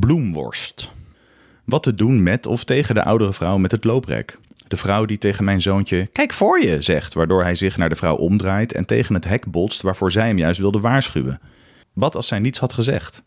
[0.00, 0.92] Bloemworst.
[1.64, 4.38] Wat te doen met of tegen de oudere vrouw met het looprek?
[4.68, 7.96] De vrouw die tegen mijn zoontje kijk voor je zegt, waardoor hij zich naar de
[7.96, 11.40] vrouw omdraait en tegen het hek botst waarvoor zij hem juist wilde waarschuwen.
[11.92, 13.22] Wat als zij niets had gezegd?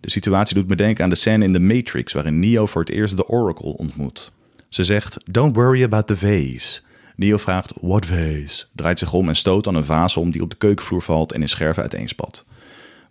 [0.00, 2.90] De situatie doet me denken aan de scène in The Matrix waarin Neo voor het
[2.90, 4.32] eerst de Oracle ontmoet.
[4.68, 6.80] Ze zegt: Don't worry about the vase.
[7.16, 8.64] Neo vraagt: What vase?
[8.72, 11.40] Draait zich om en stoot aan een vaas om die op de keukenvloer valt en
[11.40, 12.44] in scherven uiteenspat.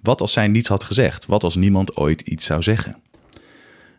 [0.02, 1.25] Wat als zij niets had gezegd?
[1.25, 2.95] Wat als niemand ooit iets zou zeggen?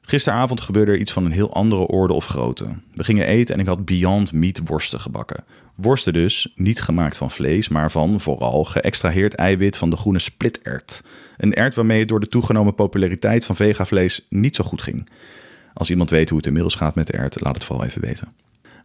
[0.03, 2.69] Gisteravond gebeurde er iets van een heel andere orde of grootte.
[2.95, 5.45] We gingen eten en ik had Beyond Meat worsten gebakken.
[5.75, 11.03] Worsten dus, niet gemaakt van vlees, maar van vooral geëxtraheerd eiwit van de groene splitert.
[11.37, 15.09] Een ert waarmee het door de toegenomen populariteit van vegavlees niet zo goed ging.
[15.75, 18.29] Als iemand weet hoe het inmiddels gaat met de ert, laat het vooral even weten.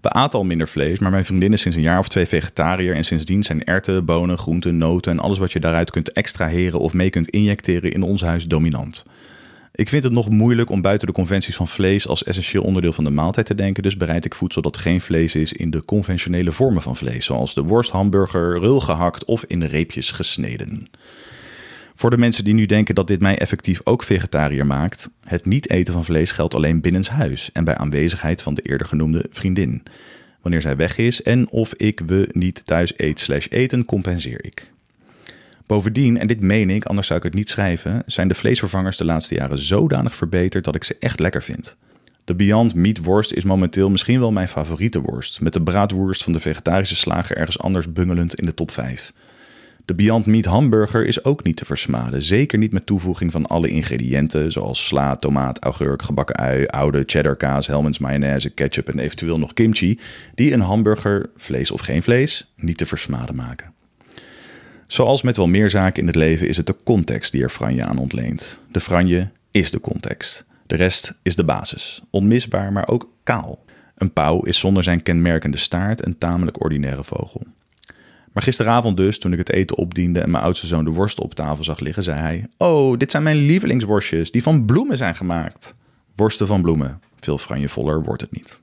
[0.08, 3.04] We al minder vlees, maar mijn vriendin is sinds een jaar of twee vegetariër en
[3.04, 7.10] sindsdien zijn erten, bonen, groenten, noten en alles wat je daaruit kunt extraheren of mee
[7.10, 9.06] kunt injecteren in ons huis dominant.
[9.76, 13.04] Ik vind het nog moeilijk om buiten de conventies van vlees als essentieel onderdeel van
[13.04, 16.52] de maaltijd te denken, dus bereid ik voedsel dat geen vlees is in de conventionele
[16.52, 20.88] vormen van vlees, zoals de worst, hamburger, rul gehakt of in reepjes gesneden.
[21.98, 25.70] Voor de mensen die nu denken dat dit mij effectief ook vegetariër maakt, het niet
[25.70, 29.84] eten van vlees geldt alleen binnenshuis en bij aanwezigheid van de eerder genoemde vriendin.
[30.42, 34.72] Wanneer zij weg is en of ik we niet thuis eet slash eten, compenseer ik.
[35.66, 39.06] Bovendien, en dit meen ik, anders zou ik het niet schrijven, zijn de vleesvervangers de
[39.06, 41.78] laatste jaren zodanig verbeterd dat ik ze echt lekker vind.
[42.26, 46.34] De Beyond Meat worst is momenteel misschien wel mijn favoriete worst, met de braadworst van
[46.34, 49.14] de vegetarische slager ergens anders bungelend in de top 5.
[49.88, 53.70] De Beyond Meat hamburger is ook niet te versmaden, zeker niet met toevoeging van alle
[53.70, 59.40] ingrediënten zoals sla, tomaat, augurk, gebakken ui, oude cheddar kaas, Hellmann's mayonaise, ketchup en eventueel
[59.40, 60.00] nog kimchi,
[60.36, 63.74] die een hamburger, vlees of geen vlees, niet te versmaden maken.
[64.88, 67.84] Zoals met wel meer zaken in het leven is het de context die er franje
[67.84, 68.60] aan ontleent.
[68.72, 70.46] De franje is de context.
[70.66, 72.02] De rest is de basis.
[72.10, 73.66] Onmisbaar, maar ook kaal.
[73.96, 77.42] Een pauw is zonder zijn kenmerkende staart een tamelijk ordinaire vogel.
[78.38, 81.34] Maar gisteravond dus, toen ik het eten opdiende en mijn oudste zoon de worsten op
[81.34, 85.76] tafel zag liggen, zei hij: Oh, dit zijn mijn lievelingsworstjes, die van bloemen zijn gemaakt.
[86.16, 87.02] Worsten van bloemen.
[87.20, 88.62] Veel franjevoller wordt het niet.